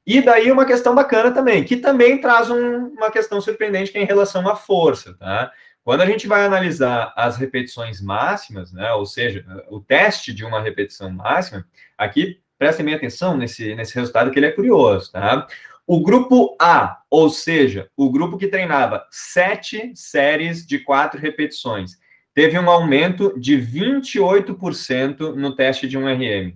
[0.07, 4.01] E daí uma questão bacana também, que também traz um, uma questão surpreendente que é
[4.01, 5.51] em relação à força, tá?
[5.83, 10.61] Quando a gente vai analisar as repetições máximas, né, ou seja, o teste de uma
[10.61, 11.65] repetição máxima,
[11.97, 15.47] aqui prestem bem atenção nesse, nesse resultado que ele é curioso, tá?
[15.91, 21.93] O grupo A, ou seja, o grupo que treinava sete séries de quatro repetições,
[22.31, 26.53] teve um aumento de 28% no teste de um RM.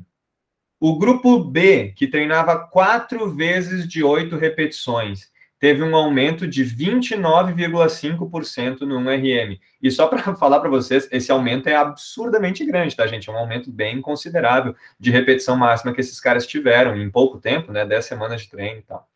[0.79, 5.31] O grupo B, que treinava quatro vezes de oito repetições,
[5.63, 9.57] teve um aumento de 29,5% no 1RM.
[9.81, 13.29] E só para falar para vocês, esse aumento é absurdamente grande, tá, gente?
[13.29, 17.71] É um aumento bem considerável de repetição máxima que esses caras tiveram em pouco tempo,
[17.71, 17.85] né?
[17.85, 19.07] 10 semanas de treino e tal.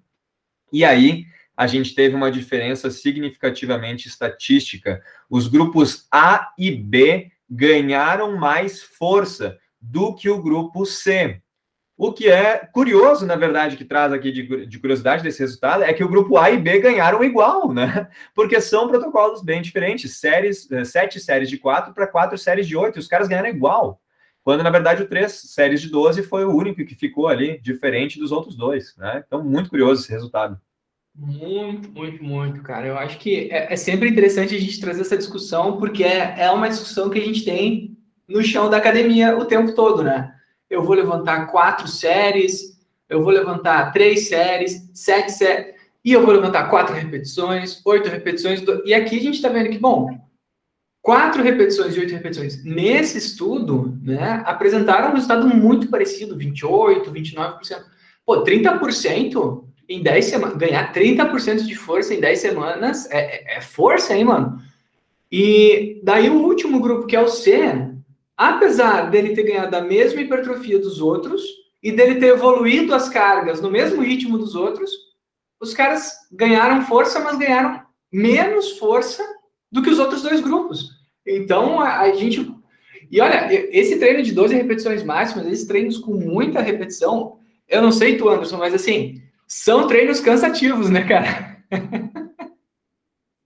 [0.72, 1.26] E aí,
[1.62, 5.00] a gente teve uma diferença significativamente estatística.
[5.30, 11.40] Os grupos A e B ganharam mais força do que o grupo C.
[11.96, 15.92] O que é curioso, na verdade, que traz aqui de, de, curiosidade desse resultado é
[15.92, 18.08] que o grupo A e B ganharam igual, né?
[18.34, 22.76] Porque são protocolos bem diferentes, séries, eh, sete séries de quatro para quatro séries de
[22.76, 24.00] oito, os caras ganharam igual.
[24.42, 28.18] Quando, na verdade, o três séries de 12 foi o único que ficou ali, diferente
[28.18, 29.22] dos outros dois, né?
[29.24, 30.60] Então, muito curioso esse resultado.
[31.14, 32.86] Muito, muito, muito, cara.
[32.86, 36.50] Eu acho que é, é sempre interessante a gente trazer essa discussão, porque é, é
[36.50, 37.96] uma discussão que a gente tem
[38.28, 40.32] no chão da academia o tempo todo, né?
[40.72, 46.32] eu vou levantar quatro séries, eu vou levantar três séries, sete séries, e eu vou
[46.32, 48.62] levantar quatro repetições, oito repetições.
[48.86, 50.18] E aqui a gente está vendo que, bom,
[51.02, 57.82] quatro repetições e oito repetições nesse estudo, né, apresentaram um resultado muito parecido, 28%, 29%.
[58.24, 63.60] Pô, 30% em 10 semanas, ganhar 30% de força em 10 semanas é, é, é
[63.60, 64.58] força, hein, mano?
[65.30, 67.58] E daí o último grupo, que é o C,
[68.36, 71.42] apesar dele ter ganhado a mesma hipertrofia dos outros
[71.82, 74.90] e dele ter evoluído as cargas no mesmo ritmo dos outros,
[75.60, 77.80] os caras ganharam força, mas ganharam
[78.12, 79.24] menos força
[79.70, 80.90] do que os outros dois grupos.
[81.26, 82.54] Então, a, a gente.
[83.10, 87.92] E olha, esse treino de 12 repetições máximas, esses treinos com muita repetição, eu não
[87.92, 89.21] sei tu, Anderson, mas assim,
[89.52, 91.58] são treinos cansativos, né, cara?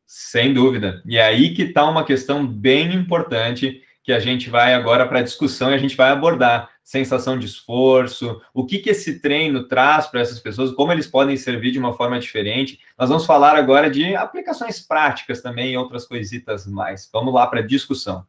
[0.06, 1.02] Sem dúvida.
[1.04, 5.18] E é aí que está uma questão bem importante que a gente vai agora para
[5.18, 9.66] a discussão e a gente vai abordar sensação de esforço, o que, que esse treino
[9.66, 12.78] traz para essas pessoas, como eles podem servir de uma forma diferente.
[12.96, 17.10] Nós vamos falar agora de aplicações práticas também e outras coisitas mais.
[17.12, 18.24] Vamos lá para a discussão.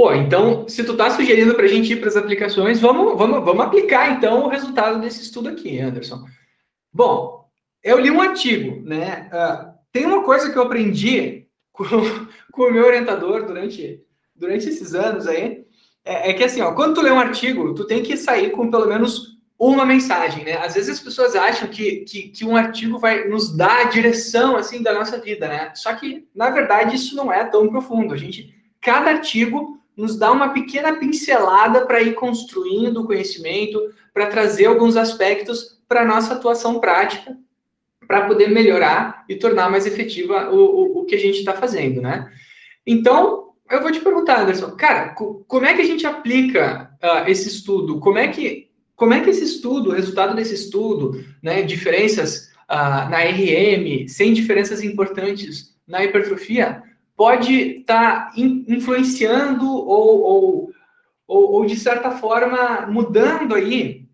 [0.00, 3.44] Pô, então, se tu tá sugerindo para a gente ir para as aplicações, vamos, vamos,
[3.44, 6.24] vamos aplicar então o resultado desse estudo aqui, Anderson.
[6.90, 7.44] Bom,
[7.84, 9.28] eu li um artigo, né?
[9.30, 14.02] Uh, tem uma coisa que eu aprendi com, o meu orientador durante,
[14.34, 15.66] durante esses anos aí,
[16.02, 18.70] é, é, que assim, ó, quando tu lê um artigo, tu tem que sair com
[18.70, 20.56] pelo menos uma mensagem, né?
[20.64, 24.56] Às vezes as pessoas acham que, que, que um artigo vai nos dar a direção,
[24.56, 25.72] assim, da nossa vida, né?
[25.74, 28.14] Só que, na verdade, isso não é tão profundo.
[28.14, 33.78] A gente, cada artigo nos dá uma pequena pincelada para ir construindo o conhecimento,
[34.12, 37.36] para trazer alguns aspectos para a nossa atuação prática
[38.06, 42.00] para poder melhorar e tornar mais efetiva o, o, o que a gente está fazendo,
[42.00, 42.28] né?
[42.84, 47.46] Então, eu vou te perguntar, Anderson, cara, como é que a gente aplica uh, esse
[47.48, 48.00] estudo?
[48.00, 53.08] Como é que como é que esse estudo, o resultado desse estudo, né, diferenças uh,
[53.08, 56.82] na RM, sem diferenças importantes na hipertrofia,
[57.20, 60.72] pode estar tá in, influenciando ou, ou,
[61.28, 64.08] ou, ou, de certa forma, mudando aí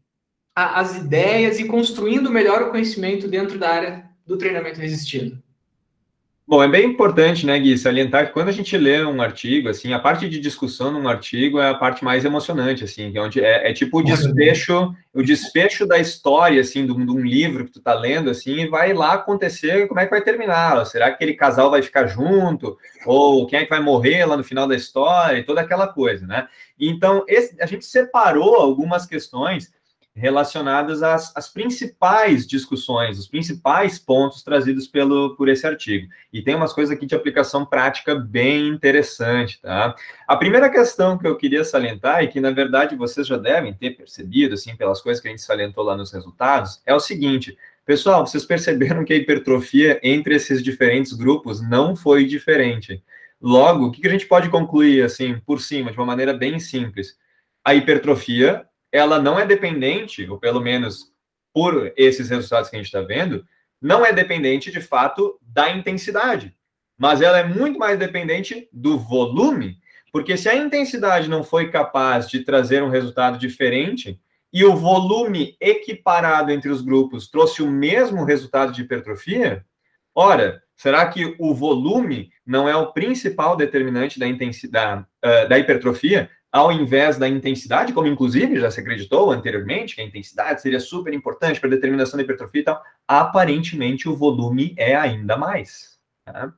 [0.53, 5.41] a, as ideias e construindo melhor o conhecimento dentro da área do treinamento resistido.
[6.49, 9.93] Bom, é bem importante, né, Gui, salientar que quando a gente lê um artigo, assim,
[9.93, 13.45] a parte de discussão num artigo é a parte mais emocionante, assim, que é, onde
[13.45, 17.65] é, é tipo o desfecho, o desfecho da história, assim, de um, de um, livro
[17.65, 20.87] que tu tá lendo, assim, e vai lá acontecer, como é que vai terminar?
[20.87, 22.79] Será que aquele casal vai ficar junto?
[23.05, 25.39] Ou quem é que vai morrer lá no final da história?
[25.39, 26.47] E toda aquela coisa, né?
[26.79, 29.73] Então, esse, a gente separou algumas questões
[30.17, 36.09] relacionadas às, às, principais discussões, os principais pontos trazidos pelo, por esse artigo.
[36.33, 39.95] E tem umas coisas aqui de aplicação prática bem interessante, tá?
[40.27, 43.91] A primeira questão que eu queria salientar, e que na verdade vocês já devem ter
[43.91, 47.57] percebido, assim, pelas coisas que a gente salientou lá nos resultados, é o seguinte.
[47.85, 53.05] Pessoal, vocês perceberam que a hipertrofia entre esses diferentes grupos não foi diferente.
[53.39, 57.19] Logo, o que a gente pode concluir, assim, por cima, de uma maneira bem simples?
[57.63, 61.13] A hipertrofia ela não é dependente, ou pelo menos
[61.53, 63.45] por esses resultados que a gente está vendo,
[63.81, 66.55] não é dependente de fato da intensidade,
[66.99, 69.79] mas ela é muito mais dependente do volume,
[70.13, 74.19] porque se a intensidade não foi capaz de trazer um resultado diferente
[74.53, 79.65] e o volume equiparado entre os grupos trouxe o mesmo resultado de hipertrofia,
[80.15, 86.31] ora, será que o volume não é o principal determinante da intensidade uh, da hipertrofia,
[86.57, 91.13] ao invés da intensidade, como inclusive já se acreditou anteriormente, que a intensidade seria super
[91.13, 95.99] importante para determinação da hipertrofia e tal, aparentemente o volume é ainda mais.
[96.25, 96.55] Tá?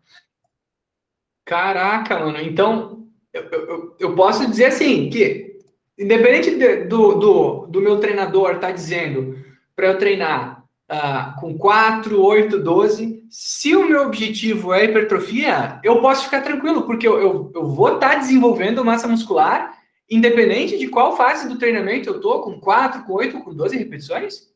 [1.45, 5.59] Caraca, mano, então eu, eu, eu, posso dizer assim, que
[5.99, 9.37] independente de, do, do, do meu treinador estar tá dizendo
[9.75, 16.01] para eu treinar uh, com 4, 8, 12, se o meu objetivo é hipertrofia, eu
[16.01, 19.77] posso ficar tranquilo, porque eu, eu, eu vou estar tá desenvolvendo massa muscular
[20.11, 24.49] independente de qual fase do treinamento eu tô, com 4, com 8, com 12 repetições?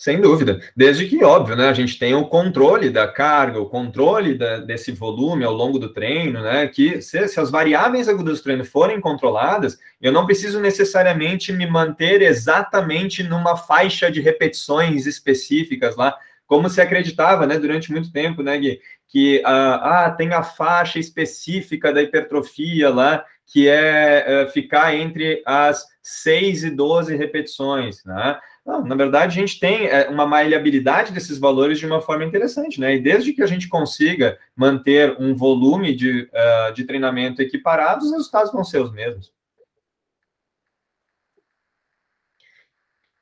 [0.00, 0.58] Sem dúvida.
[0.74, 4.92] Desde que, óbvio, né, a gente tem o controle da carga, o controle da, desse
[4.92, 6.66] volume ao longo do treino, né?
[6.68, 11.66] Que se, se, as variáveis agudas do treino forem controladas, eu não preciso necessariamente me
[11.66, 18.42] manter exatamente numa faixa de repetições específicas lá, como se acreditava, né, durante muito tempo,
[18.42, 18.80] né, Gui?
[19.06, 23.22] Que ah, ah tem a faixa específica da hipertrofia lá,
[23.52, 28.04] que é, é ficar entre as 6 e 12 repetições.
[28.04, 28.38] Né?
[28.64, 32.80] Não, na verdade, a gente tem é, uma maleabilidade desses valores de uma forma interessante,
[32.80, 32.94] né?
[32.94, 38.12] E desde que a gente consiga manter um volume de, uh, de treinamento equiparado, os
[38.12, 39.32] resultados vão ser os mesmos.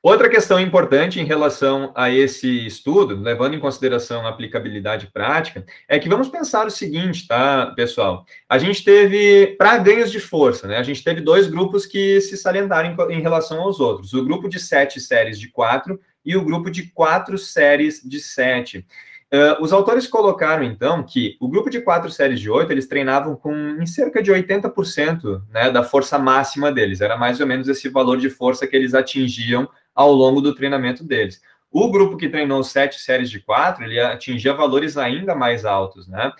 [0.08, 5.98] Outra questão importante em relação a esse estudo, levando em consideração a aplicabilidade prática, é
[5.98, 8.24] que vamos pensar o seguinte, tá, pessoal?
[8.48, 10.78] A gente teve, para ganhos de força, né?
[10.78, 14.48] A gente teve dois grupos que se salientaram em, em relação aos outros: o grupo
[14.48, 18.86] de sete séries de quatro e o grupo de quatro séries de sete.
[19.30, 23.36] Uh, os autores colocaram, então, que o grupo de quatro séries de oito, eles treinavam
[23.36, 27.02] com em cerca de 80% né, da força máxima deles.
[27.02, 29.68] Era mais ou menos esse valor de força que eles atingiam
[29.98, 31.42] ao longo do treinamento deles.
[31.72, 36.30] O grupo que treinou sete séries de quatro, ele atingia valores ainda mais altos, né?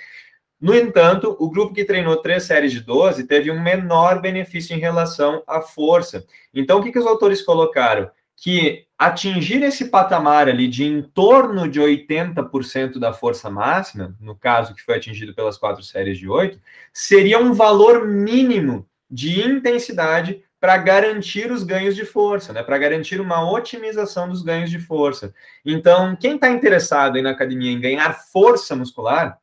[0.60, 4.78] No entanto, o grupo que treinou três séries de 12 teve um menor benefício em
[4.78, 6.24] relação à força.
[6.54, 8.08] Então, o que, que os autores colocaram?
[8.36, 14.72] Que atingir esse patamar ali de em torno de 80% da força máxima, no caso
[14.72, 16.60] que foi atingido pelas quatro séries de oito,
[16.92, 22.62] seria um valor mínimo de intensidade para garantir os ganhos de força, né?
[22.62, 25.32] Para garantir uma otimização dos ganhos de força.
[25.64, 29.38] Então, quem está interessado na academia em ganhar força muscular,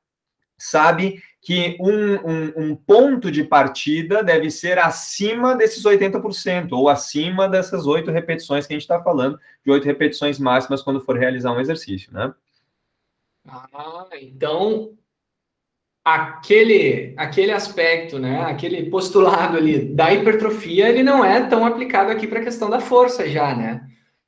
[0.58, 7.48] sabe que um, um, um, ponto de partida deve ser acima desses 80%, ou acima
[7.48, 11.52] dessas oito repetições que a gente está falando, de oito repetições máximas quando for realizar
[11.52, 12.34] um exercício, né?
[13.48, 14.98] Ah, então
[16.06, 22.28] aquele, aquele aspecto, né, aquele postulado ali da hipertrofia, ele não é tão aplicado aqui
[22.28, 23.82] para a questão da força já, né?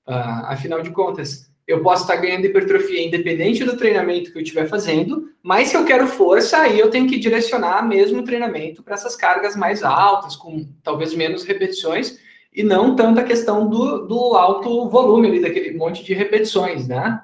[0.07, 4.67] Uh, afinal de contas, eu posso estar ganhando hipertrofia independente do treinamento que eu estiver
[4.67, 8.95] fazendo, mas se eu quero força, aí eu tenho que direcionar mesmo o treinamento para
[8.95, 12.17] essas cargas mais altas, com talvez menos repetições,
[12.51, 17.21] e não tanto a questão do, do alto volume ali, daquele monte de repetições, né?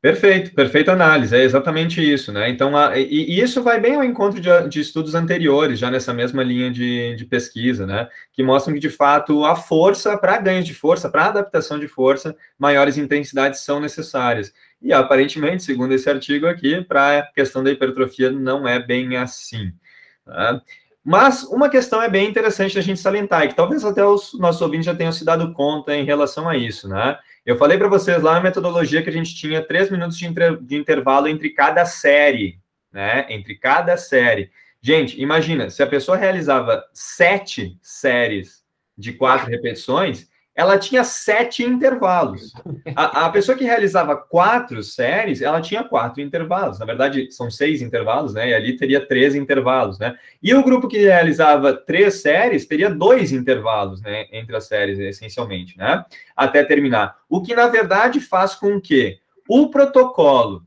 [0.00, 2.48] Perfeito, perfeita análise, é exatamente isso, né?
[2.48, 6.14] Então, a, e, e, isso vai bem ao encontro de, de, estudos anteriores, já nessa
[6.14, 8.08] mesma linha de, de pesquisa, né?
[8.32, 12.36] Que mostram que, de fato, a força, para ganhos de força, para adaptação de força,
[12.56, 14.52] maiores intensidades são necessárias.
[14.80, 19.72] E, aparentemente, segundo esse artigo aqui, para a questão da hipertrofia não é bem assim.
[20.24, 20.62] Tá?
[21.04, 24.62] Mas uma questão é bem interessante da gente salientar, e que talvez até os nossos
[24.62, 27.18] ouvintes já tenham se dado conta em relação a isso, né?
[27.48, 30.58] Eu falei para vocês lá na metodologia que a gente tinha três minutos de, inter,
[30.60, 32.60] de intervalo entre cada série,
[32.92, 33.24] né?
[33.30, 34.50] Entre cada série.
[34.82, 38.62] Gente, imagina, se a pessoa realizava sete séries
[38.98, 40.27] de quatro repetições,
[40.58, 42.52] ela tinha sete intervalos.
[42.96, 46.80] A, a, pessoa que realizava quatro séries, ela tinha quatro intervalos.
[46.80, 48.50] Na verdade, são seis intervalos, né?
[48.50, 50.18] E ali teria três intervalos, né?
[50.42, 54.26] E o grupo que realizava três séries teria dois intervalos, né?
[54.32, 56.04] Entre as séries, essencialmente, né?
[56.34, 57.18] Até terminar.
[57.28, 60.66] O que, na verdade, faz com que o protocolo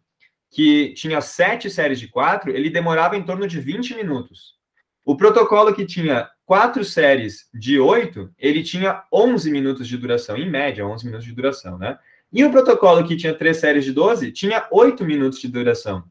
[0.50, 4.56] que tinha sete séries de quatro, ele demorava em torno de 20 minutos.
[5.04, 10.50] O protocolo que tinha quatro séries de oito, ele tinha 11 minutos de duração, em
[10.50, 11.98] média, 11 minutos de duração, né?
[12.30, 16.04] E o protocolo que tinha três séries de 12 tinha 8 minutos de duração.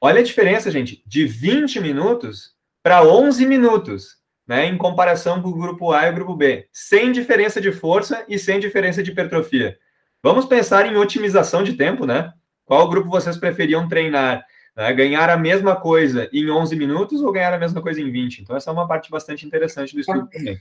[0.00, 4.16] Olha a diferença, gente, de 20 minutos para 11 minutos,
[4.48, 8.24] né, em comparação com o grupo A e o grupo B, sem diferença de força
[8.26, 9.76] e sem diferença de hipertrofia.
[10.22, 12.32] Vamos pensar em otimização de tempo, né?
[12.64, 14.42] Qual grupo vocês preferiam treinar?
[14.76, 14.92] Né?
[14.92, 18.42] Ganhar a mesma coisa em 11 minutos ou ganhar a mesma coisa em 20?
[18.42, 20.58] Então, essa é uma parte bastante interessante do estudo também.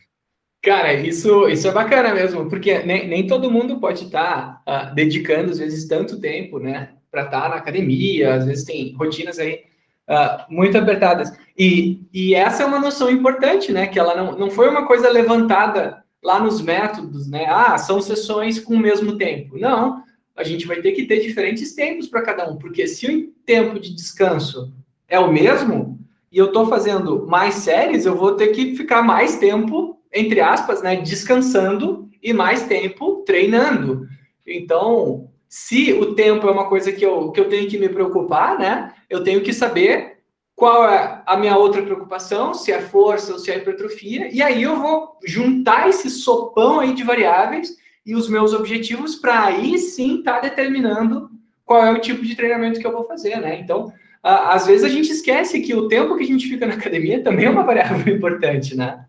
[0.61, 4.93] Cara, isso, isso é bacana mesmo, porque nem, nem todo mundo pode estar tá, uh,
[4.93, 9.39] dedicando, às vezes, tanto tempo, né, para estar tá na academia, às vezes tem rotinas
[9.39, 9.63] aí
[10.07, 11.35] uh, muito apertadas.
[11.57, 15.09] E, e essa é uma noção importante, né, que ela não, não foi uma coisa
[15.09, 19.57] levantada lá nos métodos, né, ah, são sessões com o mesmo tempo.
[19.57, 20.03] Não,
[20.35, 23.79] a gente vai ter que ter diferentes tempos para cada um, porque se o tempo
[23.79, 24.73] de descanso
[25.07, 25.99] é o mesmo
[26.31, 30.81] e eu estou fazendo mais séries, eu vou ter que ficar mais tempo, entre aspas,
[30.81, 34.07] né, descansando e mais tempo treinando.
[34.47, 38.57] Então, se o tempo é uma coisa que eu, que eu tenho que me preocupar,
[38.57, 40.19] né, eu tenho que saber
[40.55, 44.63] qual é a minha outra preocupação, se é força ou se é hipertrofia, e aí
[44.63, 47.75] eu vou juntar esse sopão aí de variáveis
[48.05, 51.29] e os meus objetivos para aí sim estar tá determinando
[51.65, 53.59] qual é o tipo de treinamento que eu vou fazer, né?
[53.59, 53.93] Então,
[54.23, 57.45] às vezes a gente esquece que o tempo que a gente fica na academia também
[57.45, 59.05] é uma variável importante, né?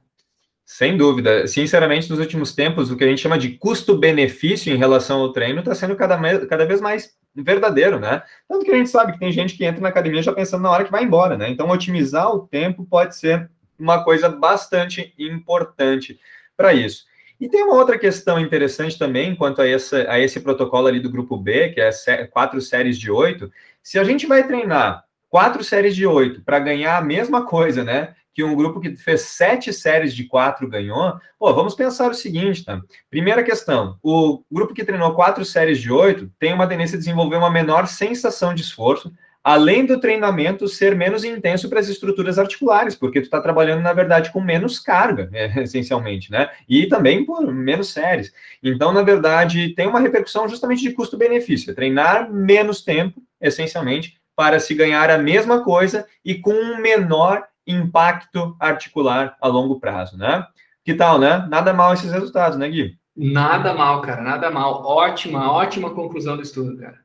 [0.65, 1.47] Sem dúvida.
[1.47, 5.59] Sinceramente, nos últimos tempos, o que a gente chama de custo-benefício em relação ao treino
[5.59, 6.17] está sendo cada,
[6.47, 8.23] cada vez mais verdadeiro, né?
[8.49, 10.71] Tanto que a gente sabe que tem gente que entra na academia já pensando na
[10.71, 11.51] hora que vai embora, né?
[11.51, 16.19] Então, otimizar o tempo pode ser uma coisa bastante importante
[16.57, 17.05] para isso.
[17.43, 21.37] E tem uma outra questão interessante também, quanto a, a esse protocolo ali do grupo
[21.37, 21.91] B, que é
[22.29, 23.51] quatro séries de oito.
[23.83, 28.15] Se a gente vai treinar quatro séries de oito para ganhar a mesma coisa, né?
[28.33, 31.15] Que um grupo que fez sete séries de quatro ganhou.
[31.37, 32.81] Pô, vamos pensar o seguinte, tá?
[33.11, 37.39] Primeira questão: o grupo que treinou quatro séries de oito tem uma tendência a desenvolver
[37.39, 39.13] uma menor sensação de esforço,
[39.43, 43.93] além do treinamento ser menos intenso para as estruturas articulares, porque tu está trabalhando, na
[43.93, 46.51] verdade, com menos carga, é, essencialmente, né?
[46.69, 48.33] E também por menos séries.
[48.63, 54.59] Então, na verdade, tem uma repercussão justamente de custo-benefício, é treinar menos tempo, essencialmente, para
[54.61, 60.47] se ganhar a mesma coisa e com um menor impacto articular a longo prazo, né?
[60.85, 61.47] Que tal, né?
[61.49, 62.97] Nada mal esses resultados, né, Gui?
[63.15, 64.85] Nada mal, cara, nada mal.
[64.85, 67.02] Ótima, ótima conclusão do estudo, cara.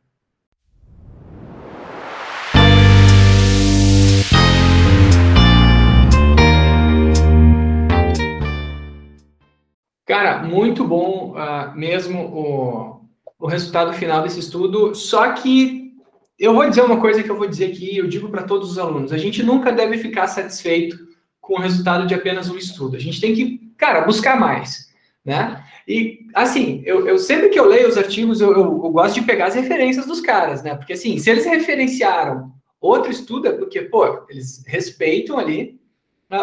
[10.08, 13.02] Cara, muito bom uh, mesmo o,
[13.38, 14.96] o resultado final desse estudo.
[14.96, 15.92] Só que
[16.40, 18.80] eu vou dizer uma coisa que eu vou dizer aqui, eu digo para todos os
[18.80, 20.98] alunos: a gente nunca deve ficar satisfeito
[21.42, 22.96] com o resultado de apenas um estudo.
[22.96, 24.88] A gente tem que, cara, buscar mais,
[25.26, 25.62] né?
[25.86, 29.22] E, assim, eu, eu sempre que eu leio os artigos, eu, eu, eu, gosto de
[29.24, 30.74] pegar as referências dos caras, né?
[30.76, 35.77] Porque, assim, se eles referenciaram outro estudo, é porque, pô, eles respeitam ali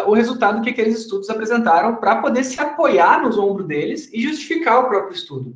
[0.07, 4.79] o resultado que aqueles estudos apresentaram para poder se apoiar nos ombros deles e justificar
[4.79, 5.55] o próprio estudo.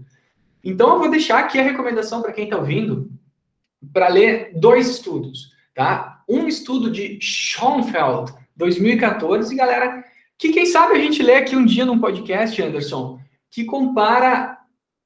[0.64, 3.10] Então, eu vou deixar aqui a recomendação para quem está ouvindo
[3.94, 6.22] para ler dois estudos, tá?
[6.28, 10.04] Um estudo de Schoenfeld, 2014, e galera,
[10.38, 13.20] que quem sabe a gente lê aqui um dia num podcast, Anderson,
[13.50, 14.60] que compara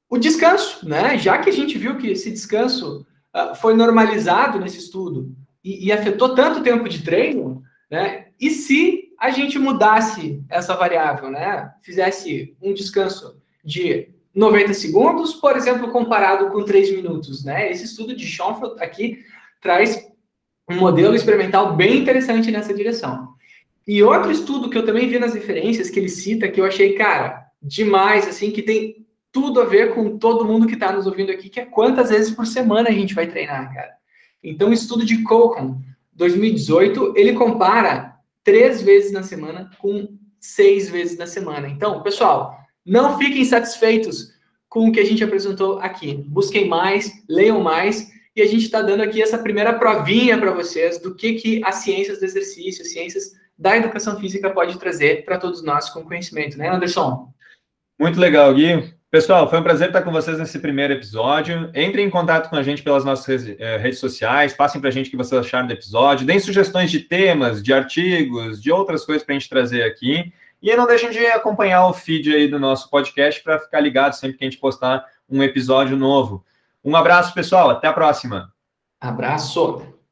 [0.10, 1.18] o descanso, né?
[1.18, 5.32] Já que a gente viu que esse descanso uh, foi normalizado nesse estudo
[5.64, 8.28] e, e afetou tanto tempo de treino, né?
[8.40, 11.72] E se a gente mudasse essa variável, né?
[11.82, 17.72] Fizesse um descanso de 90 segundos, por exemplo, comparado com 3 minutos, né?
[17.72, 19.24] Esse estudo de Schoenfeld aqui
[19.62, 20.06] traz
[20.70, 23.30] um modelo experimental bem interessante nessa direção.
[23.88, 26.92] E outro estudo que eu também vi nas referências que ele cita, que eu achei,
[26.92, 31.32] cara, demais, assim, que tem tudo a ver com todo mundo que está nos ouvindo
[31.32, 33.94] aqui, que é quantas vezes por semana a gente vai treinar, cara.
[34.44, 35.78] Então, o estudo de Cochran,
[36.12, 38.13] 2018, ele compara
[38.44, 41.68] três vezes na semana com seis vezes na semana.
[41.68, 44.34] Então, pessoal, não fiquem satisfeitos
[44.68, 46.16] com o que a gente apresentou aqui.
[46.28, 51.00] Busquem mais, leiam mais, e a gente está dando aqui essa primeira provinha para vocês
[51.00, 55.38] do que, que as ciências do exercício, as ciências da educação física pode trazer para
[55.38, 57.32] todos nós com conhecimento, né, Anderson?
[58.00, 58.94] Muito legal, Gui.
[59.14, 61.70] Pessoal, foi um prazer estar com vocês nesse primeiro episódio.
[61.76, 65.06] Entrem em contato com a gente pelas nossas eh, redes sociais, passem para a gente
[65.06, 69.24] o que vocês acharam do episódio, deem sugestões de temas, de artigos, de outras coisas
[69.24, 70.34] para a gente trazer aqui.
[70.60, 74.36] E não deixem de acompanhar o feed aí do nosso podcast para ficar ligado sempre
[74.36, 76.44] que a gente postar um episódio novo.
[76.84, 77.70] Um abraço, pessoal.
[77.70, 78.52] Até a próxima.
[79.00, 80.03] Abraço.